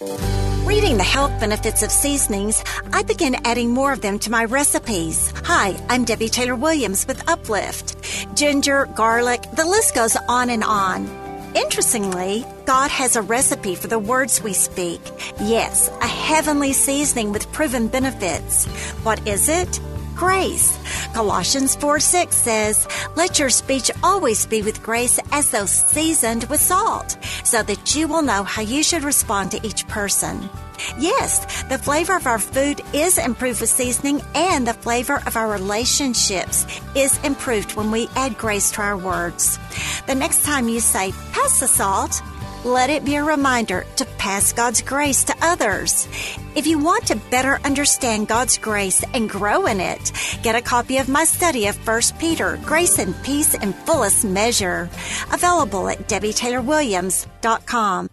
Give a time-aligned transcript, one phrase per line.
[0.00, 5.32] Reading the health benefits of seasonings, I began adding more of them to my recipes.
[5.44, 7.96] Hi, I'm Debbie Taylor Williams with Uplift.
[8.36, 11.06] Ginger, garlic, the list goes on and on.
[11.54, 15.00] Interestingly, God has a recipe for the words we speak.
[15.40, 18.66] Yes, a heavenly seasoning with proven benefits.
[19.04, 19.78] What is it?
[20.14, 20.78] Grace.
[21.12, 26.60] Colossians 4 6 says, Let your speech always be with grace as though seasoned with
[26.60, 30.48] salt, so that you will know how you should respond to each person.
[30.98, 35.50] Yes, the flavor of our food is improved with seasoning, and the flavor of our
[35.50, 39.58] relationships is improved when we add grace to our words.
[40.06, 42.22] The next time you say, pass the salt,
[42.64, 46.08] let it be a reminder to pass God's grace to others.
[46.54, 50.98] If you want to better understand God's grace and grow in it, get a copy
[50.98, 54.88] of my study of 1 Peter, Grace and Peace in Fullest Measure,
[55.32, 58.08] available at debbietaylorwilliams.com.